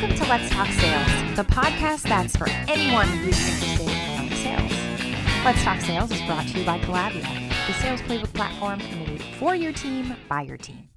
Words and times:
Welcome 0.00 0.16
to 0.16 0.30
Let's 0.30 0.48
Talk 0.48 0.68
Sales, 0.68 1.36
the 1.36 1.44
podcast 1.44 2.02
that's 2.04 2.34
for 2.34 2.48
anyone 2.48 3.06
who's 3.06 3.38
interested 3.38 3.86
in 3.86 4.30
sales. 4.34 5.44
Let's 5.44 5.62
Talk 5.62 5.80
Sales 5.82 6.10
is 6.10 6.22
brought 6.22 6.48
to 6.48 6.58
you 6.58 6.64
by 6.64 6.78
Collavia, 6.78 7.50
the 7.66 7.74
sales 7.74 8.00
playbook 8.00 8.32
platform 8.32 8.78
made 8.78 9.20
for 9.38 9.54
your 9.54 9.74
team 9.74 10.16
by 10.26 10.40
your 10.40 10.56
team. 10.56 10.88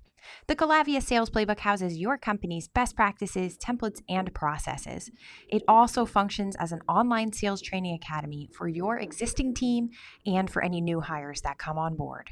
The 0.48 0.56
Collavia 0.56 1.04
Sales 1.04 1.30
Playbook 1.30 1.60
houses 1.60 1.98
your 1.98 2.18
company's 2.18 2.70
best 2.70 2.96
practices, 2.96 3.58
templates, 3.58 4.02
and 4.08 4.34
processes. 4.34 5.12
It 5.50 5.64
also 5.68 6.06
functions 6.06 6.56
as 6.56 6.72
an 6.72 6.80
online 6.88 7.34
sales 7.34 7.62
training 7.62 7.96
academy 7.96 8.50
for 8.54 8.70
your 8.70 8.98
existing 8.98 9.54
team 9.54 9.90
and 10.26 10.50
for 10.50 10.64
any 10.64 10.80
new 10.80 11.02
hires 11.02 11.42
that 11.42 11.58
come 11.58 11.78
on 11.78 11.98
board. 11.98 12.30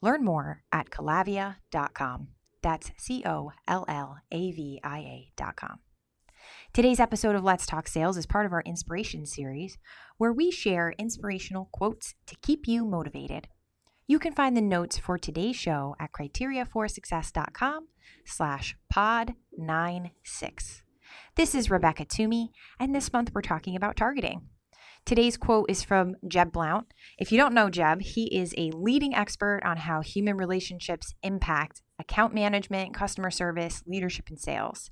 Learn 0.00 0.24
more 0.24 0.62
at 0.70 0.88
collavia.com. 0.88 2.28
That's 2.62 2.92
C 2.96 3.24
O 3.26 3.50
L 3.66 3.84
L 3.88 4.18
A 4.30 4.52
V 4.52 4.78
I 4.84 5.26
A.com. 5.36 5.80
Today's 6.72 7.00
episode 7.00 7.34
of 7.34 7.44
Let's 7.44 7.66
Talk 7.66 7.86
Sales 7.86 8.16
is 8.16 8.26
part 8.26 8.46
of 8.46 8.52
our 8.52 8.62
inspiration 8.66 9.26
series, 9.26 9.78
where 10.18 10.32
we 10.32 10.50
share 10.50 10.94
inspirational 10.98 11.68
quotes 11.72 12.14
to 12.26 12.36
keep 12.42 12.66
you 12.66 12.84
motivated. 12.84 13.48
You 14.06 14.18
can 14.18 14.32
find 14.32 14.56
the 14.56 14.62
notes 14.62 14.98
for 14.98 15.18
today's 15.18 15.56
show 15.56 15.96
at 16.00 16.12
criteriaforsuccess.com 16.12 17.88
slash 18.24 18.76
pod 18.90 19.34
96. 19.56 20.82
This 21.36 21.54
is 21.54 21.70
Rebecca 21.70 22.04
Toomey, 22.04 22.52
and 22.80 22.94
this 22.94 23.12
month 23.12 23.30
we're 23.34 23.42
talking 23.42 23.76
about 23.76 23.96
targeting. 23.96 24.48
Today's 25.04 25.36
quote 25.36 25.68
is 25.68 25.82
from 25.82 26.14
Jeb 26.28 26.52
Blount. 26.52 26.86
If 27.18 27.32
you 27.32 27.38
don't 27.38 27.54
know 27.54 27.70
Jeb, 27.70 28.02
he 28.02 28.26
is 28.36 28.54
a 28.56 28.70
leading 28.70 29.14
expert 29.14 29.60
on 29.64 29.78
how 29.78 30.00
human 30.00 30.36
relationships 30.36 31.14
impact 31.22 31.82
account 31.98 32.32
management, 32.34 32.94
customer 32.94 33.30
service, 33.30 33.82
leadership, 33.86 34.28
and 34.28 34.38
sales. 34.38 34.90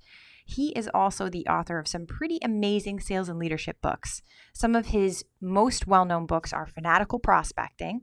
He 0.50 0.70
is 0.70 0.90
also 0.92 1.28
the 1.28 1.46
author 1.46 1.78
of 1.78 1.86
some 1.86 2.06
pretty 2.06 2.40
amazing 2.42 2.98
sales 2.98 3.28
and 3.28 3.38
leadership 3.38 3.76
books. 3.80 4.20
Some 4.52 4.74
of 4.74 4.86
his 4.86 5.24
most 5.40 5.86
well 5.86 6.04
known 6.04 6.26
books 6.26 6.52
are 6.52 6.66
Fanatical 6.66 7.20
Prospecting, 7.20 8.02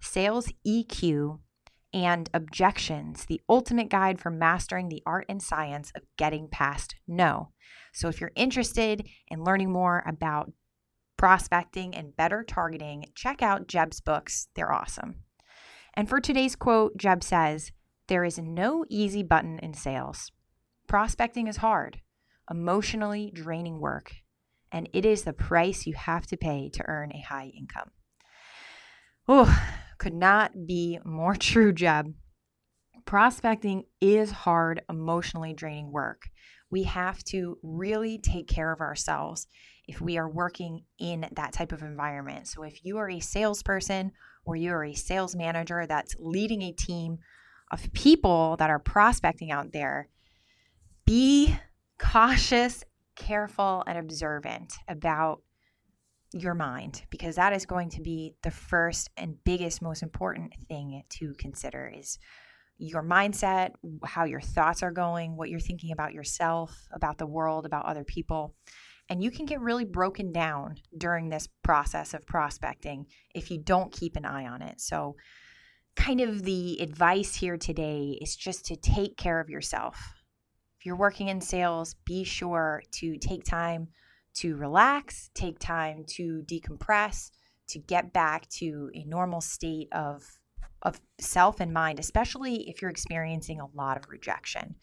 Sales 0.00 0.52
EQ, 0.64 1.40
and 1.92 2.30
Objections, 2.32 3.24
the 3.24 3.40
ultimate 3.48 3.88
guide 3.88 4.20
for 4.20 4.30
mastering 4.30 4.88
the 4.88 5.02
art 5.06 5.26
and 5.28 5.42
science 5.42 5.90
of 5.96 6.02
getting 6.16 6.46
past 6.48 6.94
no. 7.08 7.50
So, 7.92 8.08
if 8.08 8.20
you're 8.20 8.30
interested 8.36 9.08
in 9.26 9.42
learning 9.42 9.72
more 9.72 10.04
about 10.06 10.52
prospecting 11.16 11.96
and 11.96 12.16
better 12.16 12.44
targeting, 12.46 13.06
check 13.16 13.42
out 13.42 13.66
Jeb's 13.66 14.00
books. 14.00 14.46
They're 14.54 14.72
awesome. 14.72 15.24
And 15.94 16.08
for 16.08 16.20
today's 16.20 16.54
quote, 16.54 16.96
Jeb 16.96 17.24
says, 17.24 17.72
There 18.06 18.24
is 18.24 18.38
no 18.38 18.84
easy 18.88 19.24
button 19.24 19.58
in 19.58 19.74
sales. 19.74 20.30
Prospecting 20.88 21.48
is 21.48 21.58
hard, 21.58 22.00
emotionally 22.50 23.30
draining 23.34 23.78
work, 23.78 24.10
and 24.72 24.88
it 24.94 25.04
is 25.04 25.22
the 25.22 25.34
price 25.34 25.86
you 25.86 25.92
have 25.92 26.26
to 26.28 26.36
pay 26.38 26.70
to 26.70 26.84
earn 26.88 27.12
a 27.12 27.20
high 27.20 27.52
income. 27.54 27.90
Oh, 29.28 29.54
could 29.98 30.14
not 30.14 30.66
be 30.66 30.98
more 31.04 31.34
true, 31.38 31.74
Jeb. 31.74 32.14
Prospecting 33.04 33.84
is 34.00 34.30
hard, 34.30 34.80
emotionally 34.88 35.52
draining 35.52 35.92
work. 35.92 36.30
We 36.70 36.84
have 36.84 37.22
to 37.24 37.58
really 37.62 38.16
take 38.16 38.48
care 38.48 38.72
of 38.72 38.80
ourselves 38.80 39.46
if 39.86 40.00
we 40.00 40.16
are 40.16 40.28
working 40.28 40.84
in 40.98 41.28
that 41.32 41.52
type 41.52 41.72
of 41.72 41.82
environment. 41.82 42.48
So, 42.48 42.62
if 42.62 42.82
you 42.82 42.96
are 42.96 43.10
a 43.10 43.20
salesperson 43.20 44.12
or 44.46 44.56
you 44.56 44.72
are 44.72 44.84
a 44.84 44.94
sales 44.94 45.36
manager 45.36 45.86
that's 45.86 46.16
leading 46.18 46.62
a 46.62 46.72
team 46.72 47.18
of 47.70 47.92
people 47.92 48.56
that 48.56 48.70
are 48.70 48.78
prospecting 48.78 49.50
out 49.50 49.72
there, 49.72 50.08
be 51.08 51.58
cautious, 51.98 52.84
careful, 53.16 53.82
and 53.86 53.96
observant 53.96 54.74
about 54.88 55.40
your 56.34 56.52
mind 56.52 57.02
because 57.08 57.36
that 57.36 57.54
is 57.54 57.64
going 57.64 57.88
to 57.88 58.02
be 58.02 58.34
the 58.42 58.50
first 58.50 59.08
and 59.16 59.42
biggest 59.42 59.80
most 59.80 60.02
important 60.02 60.52
thing 60.68 61.02
to 61.08 61.32
consider 61.38 61.90
is 61.96 62.18
your 62.76 63.02
mindset 63.02 63.70
how 64.04 64.24
your 64.24 64.42
thoughts 64.42 64.82
are 64.82 64.90
going 64.90 65.34
what 65.34 65.48
you're 65.48 65.58
thinking 65.58 65.92
about 65.92 66.12
yourself 66.12 66.86
about 66.92 67.16
the 67.16 67.26
world 67.26 67.64
about 67.64 67.86
other 67.86 68.04
people. 68.04 68.54
And 69.08 69.22
you 69.22 69.30
can 69.30 69.46
get 69.46 69.62
really 69.62 69.86
broken 69.86 70.30
down 70.30 70.76
during 70.94 71.30
this 71.30 71.48
process 71.64 72.12
of 72.12 72.26
prospecting 72.26 73.06
if 73.34 73.50
you 73.50 73.56
don't 73.56 73.90
keep 73.90 74.16
an 74.16 74.26
eye 74.26 74.46
on 74.46 74.60
it. 74.60 74.78
So 74.78 75.16
kind 75.96 76.20
of 76.20 76.42
the 76.42 76.78
advice 76.82 77.34
here 77.34 77.56
today 77.56 78.18
is 78.20 78.36
just 78.36 78.66
to 78.66 78.76
take 78.76 79.16
care 79.16 79.40
of 79.40 79.48
yourself 79.48 80.17
if 80.78 80.86
you're 80.86 80.96
working 80.96 81.28
in 81.28 81.40
sales, 81.40 81.94
be 82.04 82.22
sure 82.22 82.82
to 82.92 83.18
take 83.18 83.44
time 83.44 83.88
to 84.34 84.56
relax, 84.56 85.30
take 85.34 85.58
time 85.58 86.04
to 86.06 86.44
decompress, 86.46 87.32
to 87.68 87.80
get 87.80 88.12
back 88.12 88.48
to 88.48 88.90
a 88.94 89.04
normal 89.04 89.40
state 89.40 89.88
of 89.92 90.24
of 90.82 91.00
self 91.18 91.58
and 91.58 91.72
mind, 91.72 91.98
especially 91.98 92.68
if 92.68 92.80
you're 92.80 92.90
experiencing 92.90 93.60
a 93.60 93.66
lot 93.74 93.96
of 93.96 94.08
rejection. 94.08 94.76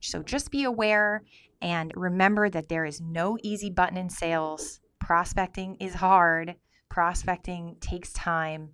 So 0.00 0.22
just 0.22 0.50
be 0.50 0.64
aware 0.64 1.24
and 1.62 1.90
remember 1.96 2.50
that 2.50 2.68
there 2.68 2.84
is 2.84 3.00
no 3.00 3.38
easy 3.42 3.70
button 3.70 3.96
in 3.96 4.10
sales. 4.10 4.80
Prospecting 5.00 5.76
is 5.80 5.94
hard. 5.94 6.56
Prospecting 6.90 7.76
takes 7.80 8.12
time. 8.12 8.70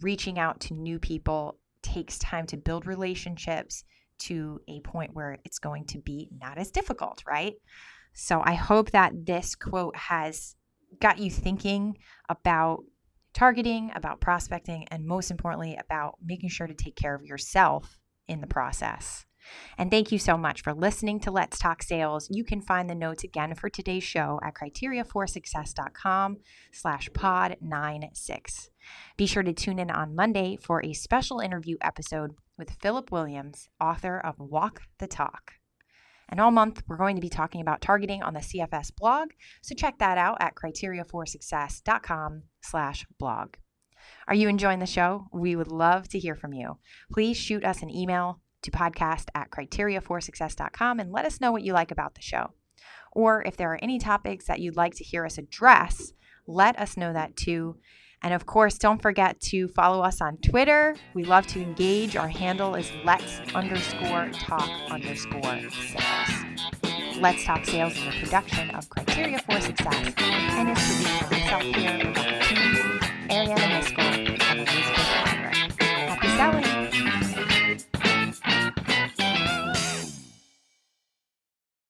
Reaching 0.00 0.38
out 0.38 0.60
to 0.60 0.74
new 0.74 1.00
people 1.00 1.58
takes 1.82 2.18
time 2.20 2.46
to 2.46 2.56
build 2.56 2.86
relationships 2.86 3.82
to 4.18 4.60
a 4.68 4.80
point 4.80 5.14
where 5.14 5.38
it's 5.44 5.58
going 5.58 5.84
to 5.86 5.98
be 5.98 6.28
not 6.40 6.58
as 6.58 6.70
difficult, 6.70 7.22
right? 7.26 7.54
So 8.12 8.42
I 8.44 8.54
hope 8.54 8.90
that 8.90 9.26
this 9.26 9.54
quote 9.54 9.96
has 9.96 10.56
got 11.00 11.18
you 11.18 11.30
thinking 11.30 11.98
about 12.28 12.84
targeting, 13.34 13.92
about 13.94 14.20
prospecting, 14.20 14.88
and 14.90 15.06
most 15.06 15.30
importantly, 15.30 15.76
about 15.78 16.16
making 16.24 16.48
sure 16.48 16.66
to 16.66 16.74
take 16.74 16.96
care 16.96 17.14
of 17.14 17.24
yourself 17.24 17.98
in 18.26 18.40
the 18.40 18.46
process. 18.46 19.24
And 19.76 19.90
thank 19.90 20.10
you 20.10 20.18
so 20.18 20.36
much 20.36 20.62
for 20.62 20.74
listening 20.74 21.20
to 21.20 21.30
Let's 21.30 21.58
Talk 21.58 21.82
Sales. 21.82 22.28
You 22.30 22.44
can 22.44 22.60
find 22.60 22.88
the 22.88 22.94
notes 22.94 23.24
again 23.24 23.54
for 23.54 23.68
today's 23.68 24.04
show 24.04 24.40
at 24.42 24.54
criteriaforsuccess.com 24.54 26.38
slash 26.72 27.08
pod 27.14 27.56
96. 27.60 28.70
Be 29.16 29.26
sure 29.26 29.42
to 29.42 29.52
tune 29.52 29.78
in 29.78 29.90
on 29.90 30.14
Monday 30.14 30.56
for 30.60 30.84
a 30.84 30.92
special 30.92 31.40
interview 31.40 31.76
episode 31.80 32.32
with 32.56 32.76
Philip 32.80 33.12
Williams, 33.12 33.68
author 33.80 34.18
of 34.18 34.38
Walk 34.38 34.82
the 34.98 35.06
Talk. 35.06 35.52
And 36.28 36.40
all 36.40 36.50
month, 36.50 36.82
we're 36.86 36.96
going 36.96 37.16
to 37.16 37.22
be 37.22 37.30
talking 37.30 37.60
about 37.60 37.80
targeting 37.80 38.22
on 38.22 38.34
the 38.34 38.40
CFS 38.40 38.94
blog, 38.94 39.30
so 39.62 39.74
check 39.74 39.98
that 39.98 40.18
out 40.18 40.36
at 40.40 40.54
criteriaforsuccess.com 40.54 42.42
slash 42.60 43.06
blog. 43.18 43.54
Are 44.26 44.34
you 44.34 44.48
enjoying 44.48 44.78
the 44.78 44.86
show? 44.86 45.26
We 45.32 45.56
would 45.56 45.72
love 45.72 46.08
to 46.08 46.18
hear 46.18 46.34
from 46.34 46.52
you. 46.52 46.78
Please 47.12 47.36
shoot 47.36 47.64
us 47.64 47.82
an 47.82 47.90
email 47.90 48.40
to 48.62 48.70
podcast 48.70 49.26
at 49.34 49.50
criteriaforsuccess.com 49.50 51.00
and 51.00 51.12
let 51.12 51.24
us 51.24 51.40
know 51.40 51.52
what 51.52 51.62
you 51.62 51.72
like 51.72 51.90
about 51.90 52.14
the 52.14 52.22
show. 52.22 52.52
Or 53.12 53.42
if 53.44 53.56
there 53.56 53.72
are 53.72 53.78
any 53.82 53.98
topics 53.98 54.46
that 54.46 54.60
you'd 54.60 54.76
like 54.76 54.94
to 54.96 55.04
hear 55.04 55.24
us 55.24 55.38
address, 55.38 56.12
let 56.46 56.78
us 56.78 56.96
know 56.96 57.12
that 57.12 57.36
too. 57.36 57.76
And 58.22 58.34
of 58.34 58.46
course, 58.46 58.78
don't 58.78 59.00
forget 59.00 59.40
to 59.42 59.68
follow 59.68 60.02
us 60.02 60.20
on 60.20 60.38
Twitter. 60.38 60.96
We 61.14 61.24
love 61.24 61.46
to 61.48 61.62
engage. 61.62 62.16
Our 62.16 62.28
handle 62.28 62.74
is 62.74 62.90
let's 63.04 63.40
underscore 63.54 64.30
talk 64.32 64.68
underscore 64.90 65.60
sales. 65.70 66.48
Let's 67.20 67.44
Talk 67.44 67.64
Sales 67.64 67.96
and 67.98 68.12
the 68.12 68.18
production 68.20 68.70
of 68.70 68.88
Criteria 68.90 69.40
for 69.40 69.60
Success 69.60 70.14
and 70.18 70.70
is 70.70 70.78
produced 70.78 71.20
by 71.20 71.36
myself 71.36 71.62
here, 71.62 71.98
Ariana 73.28 73.82